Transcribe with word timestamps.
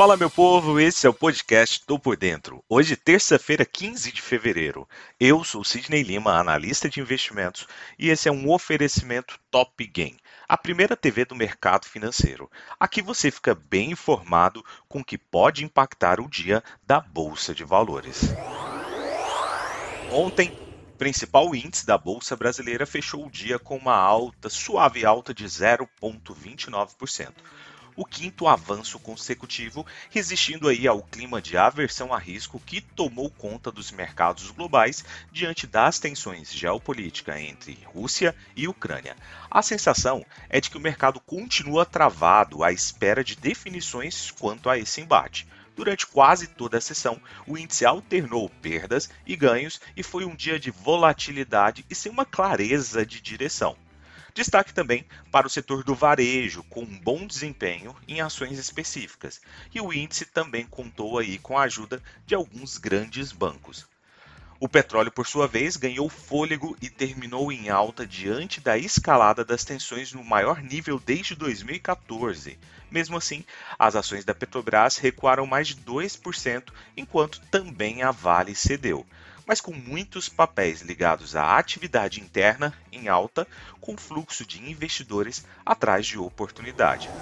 Fala 0.00 0.16
meu 0.16 0.30
povo, 0.30 0.80
esse 0.80 1.06
é 1.06 1.10
o 1.10 1.12
podcast 1.12 1.84
Tô 1.84 1.98
Por 1.98 2.16
Dentro. 2.16 2.64
Hoje, 2.66 2.96
terça-feira, 2.96 3.66
15 3.66 4.10
de 4.10 4.22
fevereiro. 4.22 4.88
Eu 5.20 5.44
sou 5.44 5.62
Sidney 5.62 6.02
Lima, 6.02 6.38
analista 6.38 6.88
de 6.88 7.00
investimentos, 7.00 7.66
e 7.98 8.08
esse 8.08 8.26
é 8.26 8.32
um 8.32 8.50
oferecimento 8.50 9.38
Top 9.50 9.86
Game, 9.86 10.16
a 10.48 10.56
primeira 10.56 10.96
TV 10.96 11.26
do 11.26 11.34
mercado 11.34 11.84
financeiro. 11.84 12.50
Aqui 12.80 13.02
você 13.02 13.30
fica 13.30 13.54
bem 13.54 13.90
informado 13.90 14.64
com 14.88 15.00
o 15.00 15.04
que 15.04 15.18
pode 15.18 15.66
impactar 15.66 16.18
o 16.18 16.30
dia 16.30 16.64
da 16.86 16.98
Bolsa 16.98 17.54
de 17.54 17.62
Valores. 17.62 18.22
Ontem, 20.10 20.58
principal 20.96 21.54
índice 21.54 21.84
da 21.84 21.98
Bolsa 21.98 22.34
Brasileira 22.34 22.86
fechou 22.86 23.26
o 23.26 23.30
dia 23.30 23.58
com 23.58 23.76
uma 23.76 23.96
alta, 23.96 24.48
suave 24.48 25.04
alta 25.04 25.34
de 25.34 25.44
0,29% 25.44 27.34
o 28.00 28.04
quinto 28.06 28.48
avanço 28.48 28.98
consecutivo, 28.98 29.86
resistindo 30.08 30.68
aí 30.68 30.88
ao 30.88 31.02
clima 31.02 31.38
de 31.38 31.58
aversão 31.58 32.14
a 32.14 32.18
risco 32.18 32.58
que 32.58 32.80
tomou 32.80 33.28
conta 33.28 33.70
dos 33.70 33.90
mercados 33.90 34.50
globais 34.50 35.04
diante 35.30 35.66
das 35.66 35.98
tensões 35.98 36.50
geopolíticas 36.50 37.36
entre 37.36 37.78
Rússia 37.84 38.34
e 38.56 38.66
Ucrânia. 38.66 39.14
A 39.50 39.60
sensação 39.60 40.24
é 40.48 40.62
de 40.62 40.70
que 40.70 40.78
o 40.78 40.80
mercado 40.80 41.20
continua 41.20 41.84
travado 41.84 42.64
à 42.64 42.72
espera 42.72 43.22
de 43.22 43.36
definições 43.36 44.30
quanto 44.30 44.70
a 44.70 44.78
esse 44.78 45.02
embate. 45.02 45.46
Durante 45.76 46.06
quase 46.06 46.46
toda 46.46 46.78
a 46.78 46.80
sessão, 46.80 47.20
o 47.46 47.58
índice 47.58 47.84
alternou 47.84 48.48
perdas 48.62 49.10
e 49.26 49.36
ganhos 49.36 49.78
e 49.94 50.02
foi 50.02 50.24
um 50.24 50.34
dia 50.34 50.58
de 50.58 50.70
volatilidade 50.70 51.84
e 51.90 51.94
sem 51.94 52.10
uma 52.10 52.24
clareza 52.24 53.04
de 53.04 53.20
direção. 53.20 53.76
Destaque 54.34 54.72
também 54.72 55.04
para 55.30 55.46
o 55.46 55.50
setor 55.50 55.82
do 55.82 55.94
varejo, 55.94 56.62
com 56.64 56.82
um 56.82 56.98
bom 56.98 57.26
desempenho 57.26 57.94
em 58.06 58.20
ações 58.20 58.58
específicas. 58.58 59.40
E 59.74 59.80
o 59.80 59.92
índice 59.92 60.24
também 60.24 60.64
contou 60.66 61.18
aí 61.18 61.38
com 61.38 61.58
a 61.58 61.62
ajuda 61.62 62.02
de 62.26 62.34
alguns 62.34 62.78
grandes 62.78 63.32
bancos. 63.32 63.86
O 64.62 64.68
petróleo, 64.68 65.10
por 65.10 65.26
sua 65.26 65.48
vez, 65.48 65.76
ganhou 65.76 66.06
fôlego 66.10 66.76
e 66.82 66.90
terminou 66.90 67.50
em 67.50 67.70
alta 67.70 68.06
diante 68.06 68.60
da 68.60 68.76
escalada 68.76 69.42
das 69.42 69.64
tensões 69.64 70.12
no 70.12 70.22
maior 70.22 70.62
nível 70.62 71.00
desde 71.04 71.34
2014. 71.34 72.58
Mesmo 72.90 73.16
assim, 73.16 73.42
as 73.78 73.96
ações 73.96 74.22
da 74.22 74.34
Petrobras 74.34 74.98
recuaram 74.98 75.46
mais 75.46 75.68
de 75.68 75.76
2%, 75.76 76.64
enquanto 76.94 77.40
também 77.50 78.02
a 78.02 78.10
Vale 78.10 78.54
cedeu 78.54 79.06
mas 79.50 79.60
com 79.60 79.72
muitos 79.72 80.28
papéis 80.28 80.80
ligados 80.80 81.34
à 81.34 81.58
atividade 81.58 82.20
interna 82.20 82.72
em 82.92 83.08
alta, 83.08 83.48
com 83.80 83.96
fluxo 83.96 84.46
de 84.46 84.62
investidores 84.62 85.44
atrás 85.66 86.06
de 86.06 86.16
oportunidade. 86.16 87.12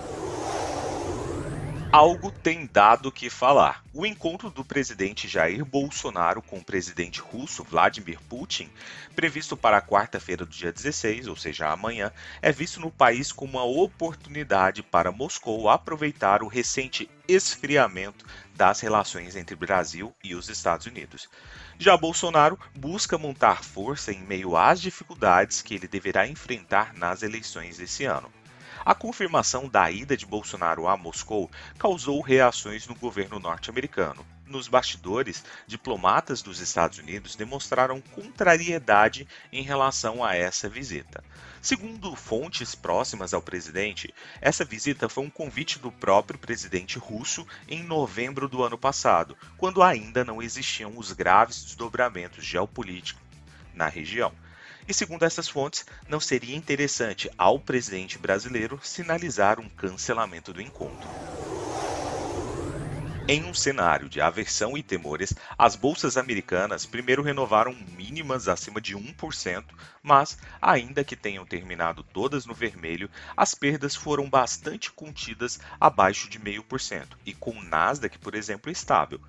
Algo 1.91 2.31
tem 2.31 2.69
dado 2.70 3.11
que 3.11 3.31
falar. 3.31 3.83
O 3.94 4.05
encontro 4.05 4.50
do 4.50 4.62
presidente 4.62 5.27
Jair 5.27 5.64
Bolsonaro 5.64 6.42
com 6.42 6.58
o 6.58 6.64
presidente 6.64 7.19
russo 7.19 7.64
Vladimir 7.64 8.20
Putin, 8.28 8.70
previsto 9.17 9.56
para 9.56 9.80
quarta-feira 9.80 10.45
do 10.45 10.50
dia 10.50 10.70
16, 10.70 11.27
ou 11.27 11.34
seja, 11.34 11.70
amanhã, 11.70 12.12
é 12.42 12.53
visto 12.53 12.78
no 12.78 12.91
país 12.91 13.33
como 13.33 13.53
uma 13.53 13.64
oportunidade 13.64 14.83
para 14.83 15.11
Moscou 15.11 15.67
aproveitar 15.70 16.42
o 16.42 16.47
recente 16.47 17.08
esfriamento 17.27 18.27
das 18.55 18.80
relações 18.80 19.34
entre 19.34 19.56
Brasil 19.56 20.14
e 20.23 20.34
os 20.34 20.50
Estados 20.50 20.84
Unidos. 20.84 21.27
Já 21.78 21.97
Bolsonaro 21.97 22.58
busca 22.77 23.17
montar 23.17 23.64
força 23.64 24.12
em 24.12 24.20
meio 24.20 24.58
às 24.58 24.78
dificuldades 24.78 25.62
que 25.62 25.75
ele 25.75 25.89
deverá 25.89 26.28
enfrentar 26.28 26.92
nas 26.92 27.23
eleições 27.23 27.78
desse 27.78 28.05
ano. 28.05 28.30
A 28.89 28.94
confirmação 28.94 29.69
da 29.69 29.91
ida 29.91 30.17
de 30.17 30.25
Bolsonaro 30.25 30.89
a 30.89 30.97
Moscou 30.97 31.50
causou 31.78 32.22
reações 32.22 32.86
no 32.86 32.95
governo 32.95 33.39
norte-americano. 33.39 34.24
Nos 34.46 34.67
bastidores, 34.67 35.45
diplomatas 35.67 36.40
dos 36.40 36.58
Estados 36.58 36.96
Unidos 36.96 37.36
demonstraram 37.36 38.01
contrariedade 38.01 39.29
em 39.52 39.62
relação 39.62 40.24
a 40.24 40.35
essa 40.35 40.70
visita. 40.70 41.23
Segundo 41.61 42.17
fontes 42.17 42.74
próximas 42.74 43.35
ao 43.35 43.42
presidente, 43.42 44.14
essa 44.40 44.64
visita 44.64 45.07
foi 45.07 45.24
um 45.24 45.30
convite 45.30 45.79
do 45.79 45.92
próprio 45.92 46.39
presidente 46.39 46.98
russo 46.98 47.46
em 47.68 47.83
novembro 47.83 48.48
do 48.48 48.62
ano 48.62 48.79
passado, 48.79 49.36
quando 49.58 49.83
ainda 49.83 50.24
não 50.24 50.41
existiam 50.41 50.96
os 50.96 51.12
graves 51.12 51.62
desdobramentos 51.62 52.42
geopolíticos 52.42 53.23
na 53.74 53.86
região. 53.86 54.33
E 54.88 54.94
segundo 54.94 55.22
essas 55.24 55.48
fontes, 55.48 55.84
não 56.08 56.18
seria 56.18 56.56
interessante 56.56 57.30
ao 57.36 57.60
presidente 57.60 58.18
brasileiro 58.18 58.80
sinalizar 58.82 59.60
um 59.60 59.68
cancelamento 59.68 60.50
do 60.50 60.62
encontro. 60.62 61.14
Em 63.30 63.44
um 63.44 63.52
cenário 63.52 64.08
de 64.08 64.22
aversão 64.22 64.78
e 64.78 64.82
temores, 64.82 65.34
as 65.58 65.76
bolsas 65.76 66.16
americanas 66.16 66.86
primeiro 66.86 67.22
renovaram 67.22 67.74
mínimas 67.74 68.48
acima 68.48 68.80
de 68.80 68.96
1%, 68.96 69.66
mas, 70.02 70.38
ainda 70.62 71.05
que 71.05 71.14
tenham 71.14 71.44
terminado 71.44 72.02
todas 72.02 72.46
no 72.46 72.55
vermelho, 72.55 73.10
as 73.36 73.55
perdas 73.55 73.94
foram 73.94 74.30
bastante 74.30 74.90
contidas 74.90 75.58
abaixo 75.78 76.30
de 76.30 76.38
0,5%, 76.38 77.18
e 77.26 77.34
com 77.34 77.50
o 77.50 77.62
Nasdaq, 77.62 78.18
por 78.18 78.34
exemplo, 78.34 78.72
estável. 78.72 79.20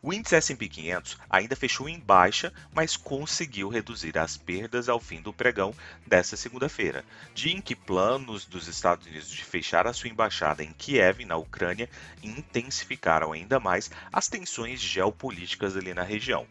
O 0.00 0.12
índice 0.12 0.36
S&P 0.36 0.68
500 0.68 1.18
ainda 1.28 1.56
fechou 1.56 1.88
em 1.88 1.98
baixa, 1.98 2.52
mas 2.72 2.96
conseguiu 2.96 3.68
reduzir 3.68 4.16
as 4.16 4.36
perdas 4.36 4.88
ao 4.88 5.00
fim 5.00 5.20
do 5.20 5.32
pregão 5.32 5.74
desta 6.06 6.36
segunda-feira, 6.36 7.04
dia 7.34 7.52
em 7.52 7.60
que 7.60 7.74
planos 7.74 8.44
dos 8.44 8.68
Estados 8.68 9.06
Unidos 9.06 9.28
de 9.28 9.44
fechar 9.44 9.88
a 9.88 9.92
sua 9.92 10.08
embaixada 10.08 10.62
em 10.62 10.72
Kiev, 10.72 11.24
na 11.24 11.36
Ucrânia, 11.36 11.90
intensificaram 12.22 13.32
ainda 13.32 13.58
mais 13.58 13.90
as 14.12 14.28
tensões 14.28 14.80
geopolíticas 14.80 15.76
ali 15.76 15.92
na 15.92 16.04
região 16.04 16.46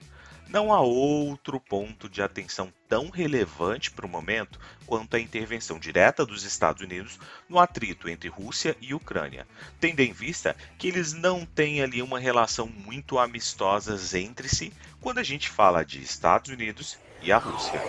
não 0.49 0.73
há 0.73 0.79
outro 0.79 1.59
ponto 1.59 2.09
de 2.09 2.21
atenção 2.21 2.71
tão 2.87 3.09
relevante 3.09 3.91
para 3.91 4.05
o 4.05 4.09
momento 4.09 4.59
quanto 4.85 5.15
a 5.15 5.19
intervenção 5.19 5.77
direta 5.77 6.25
dos 6.25 6.43
Estados 6.43 6.81
Unidos 6.81 7.19
no 7.49 7.59
atrito 7.59 8.07
entre 8.07 8.29
Rússia 8.29 8.75
e 8.79 8.93
Ucrânia, 8.93 9.45
tendo 9.79 9.99
em 9.99 10.13
vista 10.13 10.55
que 10.77 10.87
eles 10.87 11.13
não 11.13 11.45
têm 11.45 11.81
ali 11.81 12.01
uma 12.01 12.19
relação 12.19 12.67
muito 12.67 13.19
amistosa 13.19 13.97
entre 14.17 14.47
si 14.47 14.71
quando 15.01 15.19
a 15.19 15.23
gente 15.23 15.49
fala 15.49 15.83
de 15.83 16.01
Estados 16.01 16.51
Unidos 16.51 16.97
e 17.21 17.31
a 17.31 17.37
Rússia. 17.37 17.81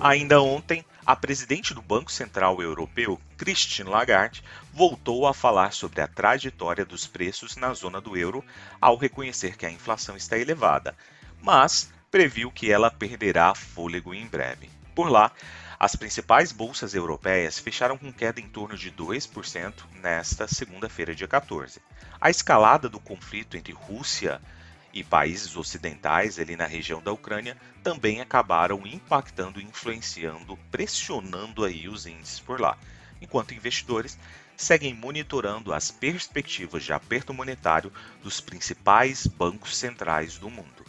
Ainda 0.00 0.40
ontem, 0.40 0.84
a 1.08 1.16
presidente 1.16 1.72
do 1.72 1.80
Banco 1.80 2.12
Central 2.12 2.60
Europeu, 2.60 3.18
Christine 3.38 3.88
Lagarde, 3.88 4.44
voltou 4.70 5.26
a 5.26 5.32
falar 5.32 5.72
sobre 5.72 6.02
a 6.02 6.06
trajetória 6.06 6.84
dos 6.84 7.06
preços 7.06 7.56
na 7.56 7.72
zona 7.72 7.98
do 7.98 8.14
euro 8.14 8.44
ao 8.78 8.94
reconhecer 8.94 9.56
que 9.56 9.64
a 9.64 9.70
inflação 9.70 10.18
está 10.18 10.36
elevada, 10.36 10.94
mas 11.40 11.90
previu 12.10 12.52
que 12.52 12.70
ela 12.70 12.90
perderá 12.90 13.54
fôlego 13.54 14.12
em 14.12 14.26
breve. 14.26 14.68
Por 14.94 15.08
lá, 15.08 15.32
as 15.80 15.96
principais 15.96 16.52
bolsas 16.52 16.92
europeias 16.92 17.58
fecharam 17.58 17.96
com 17.96 18.12
queda 18.12 18.38
em 18.38 18.46
torno 18.46 18.76
de 18.76 18.92
2% 18.92 19.72
nesta 20.02 20.46
segunda-feira, 20.46 21.14
dia 21.14 21.26
14. 21.26 21.80
A 22.20 22.28
escalada 22.28 22.86
do 22.86 23.00
conflito 23.00 23.56
entre 23.56 23.72
Rússia 23.72 24.42
e 24.42 24.67
países 25.08 25.56
ocidentais 25.56 26.38
ali 26.38 26.56
na 26.56 26.66
região 26.66 27.00
da 27.02 27.12
Ucrânia 27.12 27.56
também 27.82 28.20
acabaram 28.20 28.86
impactando, 28.86 29.60
influenciando, 29.60 30.56
pressionando 30.70 31.64
aí 31.64 31.88
os 31.88 32.06
índices 32.06 32.40
por 32.40 32.60
lá, 32.60 32.76
enquanto 33.20 33.54
investidores 33.54 34.18
seguem 34.56 34.92
monitorando 34.92 35.72
as 35.72 35.90
perspectivas 35.90 36.82
de 36.82 36.92
aperto 36.92 37.32
monetário 37.32 37.92
dos 38.22 38.40
principais 38.40 39.26
bancos 39.26 39.76
centrais 39.76 40.36
do 40.36 40.50
mundo. 40.50 40.84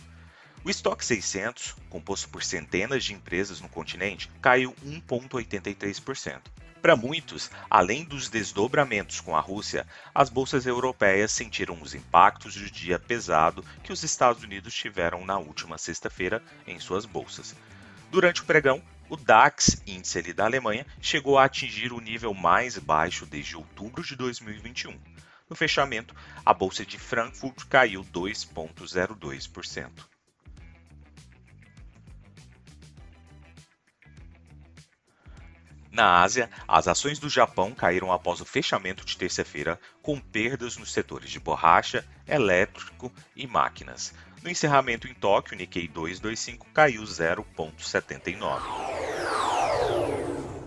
O 0.64 0.70
estoque 0.70 1.06
600, 1.06 1.76
composto 1.90 2.28
por 2.30 2.44
centenas 2.44 3.04
de 3.04 3.14
empresas 3.14 3.62
no 3.62 3.70
continente, 3.70 4.30
caiu 4.42 4.75
1,83%. 4.86 6.42
Para 6.81 6.96
muitos, 6.96 7.52
além 7.70 8.06
dos 8.06 8.30
desdobramentos 8.30 9.20
com 9.20 9.36
a 9.36 9.42
Rússia, 9.42 9.86
as 10.16 10.30
bolsas 10.30 10.66
europeias 10.66 11.31
sentiram 11.31 11.80
os 11.81 11.94
impactos 11.94 12.56
do 12.56 12.72
dia 12.72 12.98
pesado 12.98 13.66
que 13.84 13.92
os 13.92 14.02
Estados 14.02 14.44
Unidos 14.44 14.74
tiveram 14.74 15.26
na 15.26 15.38
última 15.38 15.78
sexta-feira 15.78 16.42
em 16.66 16.80
suas 16.80 17.06
bolsas. 17.06 17.54
Durante 18.10 18.42
o 18.42 18.46
pregão, 18.46 18.81
o 19.10 19.18
DAX, 19.18 19.81
índice 19.86 20.34
da 20.34 20.46
Alemanha, 20.46 20.86
chegou 21.02 21.38
a 21.38 21.44
atingir 21.44 21.92
o 21.92 22.00
nível 22.00 22.34
mais 22.34 22.78
baixo 22.78 23.26
desde 23.26 23.58
outubro 23.58 24.02
de 24.02 24.16
2021. 24.16 24.98
No 25.50 25.56
fechamento, 25.56 26.16
a 26.46 26.54
bolsa 26.54 26.86
de 26.86 26.98
Frankfurt 26.98 27.66
caiu 27.68 28.06
2,02%. 28.06 29.90
Na 36.00 36.22
Ásia, 36.22 36.50
as 36.66 36.88
ações 36.88 37.19
do 37.19 37.28
Japão 37.30 37.75
caíram 37.75 38.10
após 38.10 38.40
o 38.40 38.46
fechamento 38.46 39.04
de 39.04 39.18
terça-feira, 39.18 39.78
com 40.01 40.18
perdas 40.18 40.78
nos 40.78 40.94
setores 40.94 41.30
de 41.30 41.42
borracha, 41.42 42.07
elétrico 42.25 43.12
e 43.36 43.46
máquinas. 43.46 44.13
No 44.42 44.50
encerramento 44.50 45.10
em 45.10 45.13
Tóquio, 45.13 45.56
o 45.56 45.57
Nikkei 45.57 45.90
225 45.90 46.68
caiu 46.74 47.04
0,79. 47.04 48.62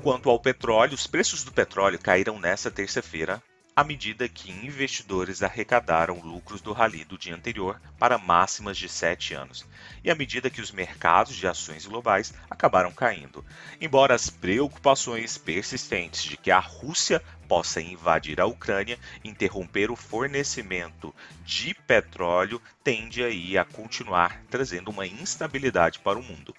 Quanto 0.03 0.29
ao 0.29 0.39
petróleo, 0.39 0.93
os 0.93 1.07
preços 1.07 1.43
do 1.43 1.51
petróleo 1.51 1.99
caíram 1.99 2.39
nesta 2.39 2.71
terça-feira 2.71 3.43
à 3.75 3.83
medida 3.83 4.29
que 4.29 4.51
investidores 4.51 5.43
arrecadaram 5.43 6.21
lucros 6.21 6.61
do 6.61 6.73
rally 6.73 7.05
do 7.05 7.17
dia 7.17 7.35
anterior 7.35 7.81
para 7.99 8.19
máximas 8.19 8.77
de 8.77 8.87
7 8.87 9.33
anos, 9.33 9.67
e 10.05 10.11
à 10.11 10.15
medida 10.15 10.51
que 10.51 10.61
os 10.61 10.71
mercados 10.71 11.35
de 11.35 11.47
ações 11.47 11.87
globais 11.87 12.35
acabaram 12.51 12.93
caindo. 12.93 13.43
Embora 13.81 14.15
as 14.15 14.29
preocupações 14.29 15.39
persistentes 15.39 16.23
de 16.23 16.37
que 16.37 16.51
a 16.51 16.59
Rússia 16.59 17.23
possa 17.49 17.81
invadir 17.81 18.41
a 18.41 18.47
Ucrânia, 18.47 18.99
interromper 19.25 19.91
o 19.91 19.97
fornecimento 19.97 21.15
de 21.45 21.75
petróleo 21.75 22.61
tende 22.85 23.25
aí 23.25 23.57
a 23.57 23.65
continuar 23.65 24.43
trazendo 24.51 24.91
uma 24.91 25.07
instabilidade 25.07 25.99
para 25.99 26.19
o 26.19 26.23
mundo. 26.23 26.55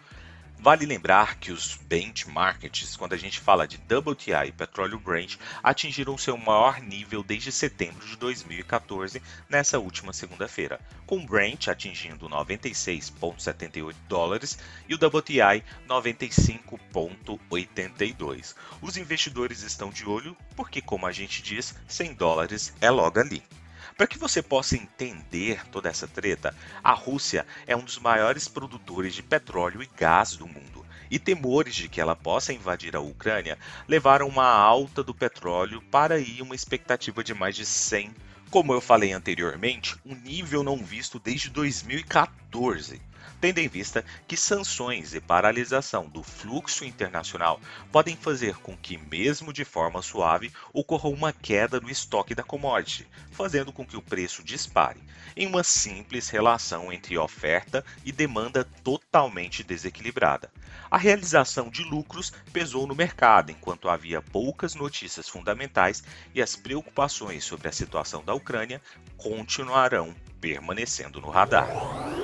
Vale 0.63 0.86
lembrar 0.86 1.39
que 1.39 1.51
os 1.51 1.75
benchmarks, 1.75 2.95
quando 2.95 3.12
a 3.12 3.18
gente 3.18 3.38
fala 3.38 3.68
de 3.68 3.75
WTI 3.75 4.48
e 4.48 4.51
petróleo 4.54 4.98
Brent, 4.98 5.36
atingiram 5.62 6.18
seu 6.18 6.38
maior 6.38 6.80
nível 6.80 7.21
desde 7.21 7.51
setembro 7.51 8.07
de 8.07 8.15
2014, 8.15 9.21
nessa 9.50 9.77
última 9.77 10.13
segunda-feira, 10.13 10.80
com 11.06 11.25
Brent 11.25 11.68
atingindo 11.68 12.30
96,78 12.30 13.94
dólares 14.07 14.57
e 14.88 14.95
o 14.95 14.98
WTI 14.98 15.65
95,82. 15.86 18.56
Os 18.81 18.95
investidores 18.95 19.63
estão 19.63 19.89
de 19.89 20.07
olho 20.07 20.33
porque, 20.56 20.81
como 20.81 21.06
a 21.06 21.12
gente 21.12 21.44
diz, 21.44 21.75
100 21.89 22.13
dólares 22.13 22.74
é 22.80 22.89
logo 22.89 23.19
ali. 23.19 23.44
Para 23.95 24.07
que 24.07 24.18
você 24.18 24.42
possa 24.42 24.75
entender 24.75 25.66
toda 25.69 25.88
essa 25.88 26.07
treta, 26.07 26.56
a 26.84 26.94
Rússia 26.94 27.45
é 27.68 27.75
um 27.75 27.84
dos 27.84 28.00
maiores 28.00 28.48
produtores 28.48 29.13
de 29.13 29.22
petróleo 29.22 29.84
e 29.84 29.90
gás 29.98 30.36
do 30.36 30.48
mundo. 30.48 30.84
E 31.12 31.19
temores 31.19 31.75
de 31.75 31.88
que 31.88 32.01
ela 32.01 32.16
possa 32.16 32.51
invadir 32.51 32.95
a 32.95 33.00
Ucrânia 33.00 33.57
levaram 33.88 34.28
uma 34.28 34.48
alta 34.48 35.04
do 35.04 35.13
petróleo 35.13 35.80
para 35.92 36.16
aí 36.16 36.42
uma 36.42 36.56
expectativa 36.56 37.24
de 37.24 37.36
mais 37.36 37.56
de 37.56 37.66
100, 37.68 38.16
como 38.50 38.74
eu 38.74 38.81
falei 38.81 39.13
anteriormente, 39.13 39.95
um 40.04 40.16
nível 40.16 40.63
não 40.63 40.78
visto 40.78 41.19
desde 41.19 41.51
2014 41.51 43.12
tendo 43.40 43.60
em 43.60 43.68
vista 43.68 44.04
que 44.28 44.38
sanções 44.38 45.14
e 45.14 45.20
paralisação 45.20 46.08
do 46.08 46.24
fluxo 46.24 46.86
internacional 46.86 47.60
podem 47.92 48.16
fazer 48.16 48.58
com 48.58 48.75
que, 48.75 48.98
mesmo 48.98 49.54
de 49.54 49.66
forma 49.66 50.02
suave, 50.02 50.52
ocorra 50.72 51.10
uma 51.10 51.34
queda 51.34 51.80
no 51.80 51.90
estoque 51.90 52.36
da 52.36 52.44
commodity, 52.44 53.08
fazendo 53.31 53.72
com 53.72 53.86
que 53.86 53.98
o 53.98 54.02
preço 54.02 54.44
dispare, 54.44 55.02
em 55.36 55.48
uma 55.48 55.64
simples 55.64 56.30
relação 56.30 56.92
entre 56.92 57.18
oferta 57.18 57.84
e 58.06 58.12
demanda 58.12 58.64
totalmente 58.84 59.64
desequilibrada. 59.64 60.52
A 60.90 60.98
realização 60.98 61.69
de 61.69 61.84
lucros 61.84 62.31
pesou 62.52 62.86
no 62.86 62.96
mercado 62.96 63.52
enquanto 63.52 63.90
havia 63.90 64.22
poucas 64.22 64.76
notícias 64.76 65.28
fundamentais 65.28 66.04
e 66.34 66.42
as 66.42 66.56
preocupações 66.56 67.44
sobre 67.44 67.68
a 67.68 67.72
situação 67.72 68.24
da 68.24 68.34
Ucrânia 68.34 68.81
continuarão 69.18 70.16
permanecendo 70.40 71.22
no 71.22 71.30
radar. 71.30 72.23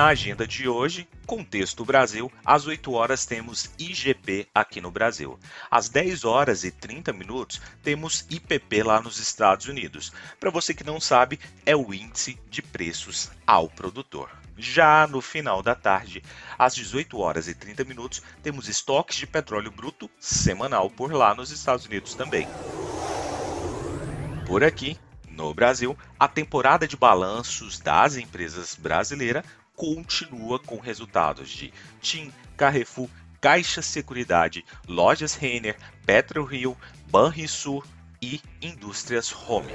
Na 0.00 0.06
agenda 0.06 0.46
de 0.46 0.66
hoje, 0.66 1.06
Contexto 1.26 1.84
Brasil, 1.84 2.32
às 2.42 2.66
8 2.66 2.90
horas 2.90 3.26
temos 3.26 3.70
IGP 3.78 4.48
aqui 4.54 4.80
no 4.80 4.90
Brasil. 4.90 5.38
Às 5.70 5.90
10 5.90 6.24
horas 6.24 6.64
e 6.64 6.70
30 6.70 7.12
minutos 7.12 7.60
temos 7.82 8.24
IPP 8.30 8.82
lá 8.82 9.02
nos 9.02 9.18
Estados 9.18 9.66
Unidos. 9.66 10.10
Para 10.40 10.50
você 10.50 10.72
que 10.72 10.82
não 10.82 10.98
sabe, 10.98 11.38
é 11.66 11.76
o 11.76 11.92
índice 11.92 12.40
de 12.48 12.62
preços 12.62 13.30
ao 13.46 13.68
produtor. 13.68 14.30
Já 14.56 15.06
no 15.06 15.20
final 15.20 15.62
da 15.62 15.74
tarde, 15.74 16.22
às 16.58 16.74
18 16.74 17.18
horas 17.18 17.46
e 17.46 17.54
30 17.54 17.84
minutos, 17.84 18.22
temos 18.42 18.70
estoques 18.70 19.18
de 19.18 19.26
petróleo 19.26 19.70
bruto 19.70 20.10
semanal 20.18 20.88
por 20.88 21.12
lá 21.12 21.34
nos 21.34 21.50
Estados 21.50 21.84
Unidos 21.84 22.14
também. 22.14 22.48
Por 24.46 24.64
aqui, 24.64 24.96
no 25.28 25.54
Brasil, 25.54 25.96
a 26.18 26.28
temporada 26.28 26.86
de 26.86 26.96
balanços 26.96 27.78
das 27.78 28.16
empresas 28.16 28.74
brasileiras 28.74 29.44
continua 29.80 30.58
com 30.58 30.76
resultados 30.78 31.48
de 31.48 31.72
TIM, 32.02 32.30
Carrefour, 32.54 33.08
Caixa 33.40 33.80
Seguridade, 33.80 34.62
Lojas 34.86 35.34
Renner, 35.34 35.74
PetroRio, 36.04 36.76
Banrisul 37.10 37.82
e 38.20 38.42
Indústrias 38.60 39.32
Home 39.32 39.72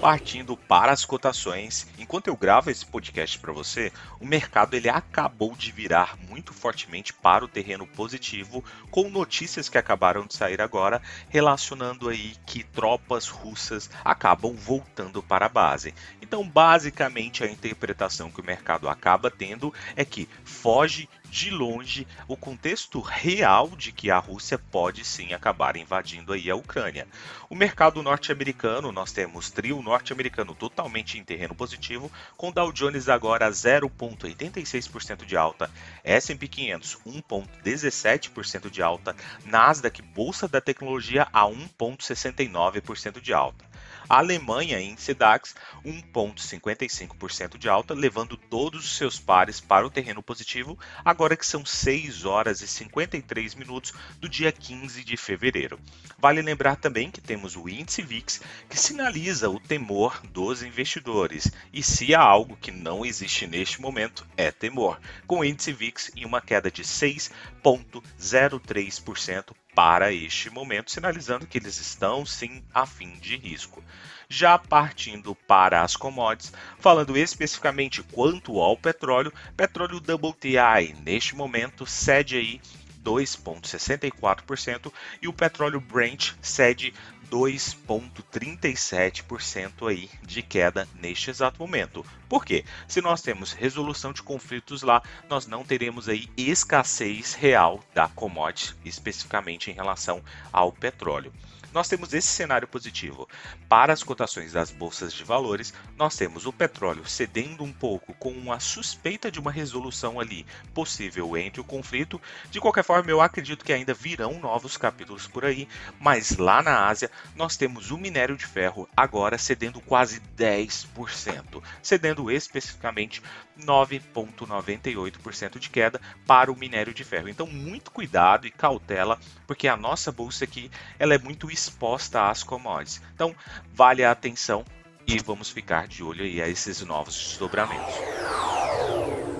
partindo 0.00 0.56
para 0.56 0.92
as 0.92 1.04
cotações. 1.04 1.86
Enquanto 1.98 2.28
eu 2.28 2.36
gravo 2.36 2.70
esse 2.70 2.86
podcast 2.86 3.38
para 3.38 3.52
você, 3.52 3.92
o 4.18 4.26
mercado 4.26 4.74
ele 4.74 4.88
acabou 4.88 5.54
de 5.54 5.70
virar 5.70 6.16
muito 6.26 6.54
fortemente 6.54 7.12
para 7.12 7.44
o 7.44 7.48
terreno 7.48 7.86
positivo, 7.86 8.64
com 8.90 9.10
notícias 9.10 9.68
que 9.68 9.76
acabaram 9.76 10.26
de 10.26 10.34
sair 10.34 10.62
agora, 10.62 11.02
relacionando 11.28 12.08
aí 12.08 12.32
que 12.46 12.64
tropas 12.64 13.28
russas 13.28 13.90
acabam 14.02 14.54
voltando 14.54 15.22
para 15.22 15.46
a 15.46 15.50
base. 15.50 15.94
Então, 16.22 16.48
basicamente, 16.48 17.44
a 17.44 17.50
interpretação 17.50 18.30
que 18.30 18.40
o 18.40 18.44
mercado 18.44 18.88
acaba 18.88 19.30
tendo 19.30 19.72
é 19.94 20.04
que 20.04 20.26
foge 20.44 21.08
de 21.30 21.48
longe 21.48 22.06
o 22.26 22.36
contexto 22.36 23.00
real 23.00 23.68
de 23.68 23.92
que 23.92 24.10
a 24.10 24.18
Rússia 24.18 24.58
pode 24.58 25.04
sim 25.04 25.32
acabar 25.32 25.76
invadindo 25.76 26.32
aí 26.32 26.50
a 26.50 26.56
Ucrânia. 26.56 27.06
O 27.48 27.54
mercado 27.54 28.02
norte-americano, 28.02 28.90
nós 28.90 29.12
temos 29.12 29.50
trio 29.50 29.80
norte-americano 29.80 30.54
totalmente 30.54 31.18
em 31.18 31.24
terreno 31.24 31.54
positivo, 31.54 32.10
com 32.36 32.50
Dow 32.50 32.72
Jones 32.72 33.08
agora 33.08 33.48
0,86% 33.48 35.24
de 35.24 35.36
alta, 35.36 35.70
S&P 36.02 36.48
500 36.48 36.98
1,17% 37.06 38.68
de 38.68 38.82
alta, 38.82 39.14
Nasdaq 39.44 40.02
Bolsa 40.02 40.48
da 40.48 40.60
Tecnologia 40.60 41.28
a 41.32 41.44
1,69% 41.44 43.20
de 43.20 43.32
alta. 43.32 43.69
Alemanha, 44.10 44.78
índice 44.80 45.14
DAX, 45.14 45.54
1,55% 45.86 47.56
de 47.56 47.68
alta, 47.68 47.94
levando 47.94 48.36
todos 48.36 48.84
os 48.84 48.96
seus 48.96 49.20
pares 49.20 49.60
para 49.60 49.86
o 49.86 49.90
terreno 49.90 50.20
positivo, 50.20 50.76
agora 51.04 51.36
que 51.36 51.46
são 51.46 51.64
6 51.64 52.24
horas 52.24 52.60
e 52.60 52.66
53 52.66 53.54
minutos 53.54 53.92
do 54.18 54.28
dia 54.28 54.50
15 54.50 55.04
de 55.04 55.16
fevereiro. 55.16 55.78
Vale 56.18 56.42
lembrar 56.42 56.74
também 56.74 57.08
que 57.08 57.20
temos 57.20 57.54
o 57.54 57.68
índice 57.68 58.02
VIX, 58.02 58.40
que 58.68 58.76
sinaliza 58.76 59.48
o 59.48 59.60
temor 59.60 60.20
dos 60.26 60.64
investidores, 60.64 61.48
e 61.72 61.80
se 61.80 62.12
há 62.12 62.20
algo 62.20 62.56
que 62.56 62.72
não 62.72 63.06
existe 63.06 63.46
neste 63.46 63.80
momento, 63.80 64.26
é 64.36 64.50
temor, 64.50 65.00
com 65.24 65.38
o 65.38 65.44
índice 65.44 65.72
VIX 65.72 66.10
em 66.16 66.24
uma 66.24 66.40
queda 66.40 66.68
de 66.68 66.82
6,03% 66.82 69.54
para 69.80 70.12
este 70.12 70.50
momento, 70.50 70.90
sinalizando 70.90 71.46
que 71.46 71.56
eles 71.56 71.80
estão 71.80 72.26
sim 72.26 72.62
a 72.74 72.84
fim 72.84 73.12
de 73.18 73.34
risco. 73.34 73.82
Já 74.28 74.58
partindo 74.58 75.34
para 75.34 75.80
as 75.80 75.96
commodities, 75.96 76.52
falando 76.78 77.16
especificamente 77.16 78.02
quanto 78.02 78.60
ao 78.60 78.76
petróleo, 78.76 79.32
petróleo 79.56 79.96
WTI 79.96 80.94
neste 81.02 81.34
momento 81.34 81.86
cede 81.86 82.36
aí 82.36 82.60
2,64% 83.02 84.92
e 85.22 85.26
o 85.26 85.32
petróleo 85.32 85.80
Brent 85.80 86.34
cede 86.42 86.92
2,37% 87.30 89.88
aí 89.88 90.10
de 90.22 90.42
queda 90.42 90.86
neste 91.00 91.30
exato 91.30 91.60
momento. 91.60 92.04
Por 92.28 92.44
quê? 92.44 92.64
Se 92.88 93.00
nós 93.00 93.22
temos 93.22 93.52
resolução 93.52 94.12
de 94.12 94.20
conflitos 94.22 94.82
lá, 94.82 95.00
nós 95.28 95.46
não 95.46 95.64
teremos 95.64 96.08
aí 96.08 96.28
escassez 96.36 97.34
real 97.34 97.78
da 97.94 98.08
commodity, 98.08 98.74
especificamente 98.84 99.70
em 99.70 99.74
relação 99.74 100.20
ao 100.52 100.72
petróleo 100.72 101.32
nós 101.72 101.88
temos 101.88 102.12
esse 102.12 102.28
cenário 102.28 102.68
positivo. 102.68 103.28
Para 103.68 103.92
as 103.92 104.02
cotações 104.02 104.52
das 104.52 104.70
bolsas 104.70 105.12
de 105.12 105.24
valores, 105.24 105.72
nós 105.96 106.16
temos 106.16 106.46
o 106.46 106.52
petróleo 106.52 107.06
cedendo 107.06 107.64
um 107.64 107.72
pouco 107.72 108.14
com 108.14 108.30
uma 108.30 108.60
suspeita 108.60 109.30
de 109.30 109.38
uma 109.38 109.50
resolução 109.50 110.18
ali 110.18 110.46
possível 110.74 111.36
entre 111.36 111.60
o 111.60 111.64
conflito. 111.64 112.20
De 112.50 112.60
qualquer 112.60 112.84
forma, 112.84 113.10
eu 113.10 113.20
acredito 113.20 113.64
que 113.64 113.72
ainda 113.72 113.94
virão 113.94 114.38
novos 114.40 114.76
capítulos 114.76 115.26
por 115.26 115.44
aí, 115.44 115.68
mas 115.98 116.36
lá 116.36 116.62
na 116.62 116.86
Ásia 116.86 117.10
nós 117.34 117.56
temos 117.56 117.90
o 117.90 117.98
minério 117.98 118.36
de 118.36 118.46
ferro 118.46 118.88
agora 118.96 119.38
cedendo 119.38 119.80
quase 119.80 120.20
10%, 120.36 121.62
cedendo 121.82 122.30
especificamente 122.30 123.22
9,98% 123.60 125.58
de 125.58 125.70
queda 125.70 126.00
para 126.26 126.50
o 126.50 126.56
minério 126.56 126.94
de 126.94 127.04
ferro. 127.04 127.28
Então, 127.28 127.46
muito 127.46 127.90
cuidado 127.90 128.46
e 128.46 128.50
cautela, 128.50 129.18
porque 129.46 129.68
a 129.68 129.76
nossa 129.76 130.10
bolsa 130.10 130.44
aqui 130.44 130.70
ela 130.98 131.14
é 131.14 131.18
muito 131.18 131.50
exposta 131.60 132.30
às 132.30 132.42
commodities. 132.42 133.02
Então, 133.14 133.34
vale 133.72 134.04
a 134.04 134.10
atenção 134.10 134.64
e 135.06 135.18
vamos 135.18 135.50
ficar 135.50 135.88
de 135.88 136.02
olho 136.02 136.24
aí 136.24 136.40
a 136.40 136.48
esses 136.48 136.80
novos 136.82 137.14
desdobramentos. 137.16 137.94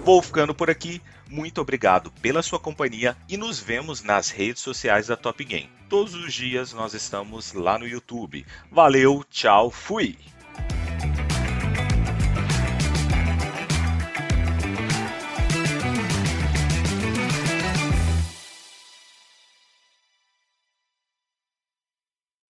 Vou 0.05 0.21
ficando 0.23 0.55
por 0.55 0.71
aqui. 0.71 1.01
Muito 1.29 1.61
obrigado 1.61 2.11
pela 2.21 2.43
sua 2.43 2.59
companhia 2.59 3.17
e 3.29 3.37
nos 3.37 3.61
vemos 3.61 4.03
nas 4.03 4.31
redes 4.31 4.63
sociais 4.63 5.07
da 5.07 5.17
Top 5.17 5.45
Game. 5.45 5.71
Todos 5.89 6.15
os 6.15 6.35
dias 6.35 6.73
nós 6.73 6.93
estamos 6.93 7.53
lá 7.53 7.79
no 7.79 7.87
YouTube. 7.87 8.45
Valeu, 8.71 9.25
tchau, 9.31 9.71
fui! 9.71 10.19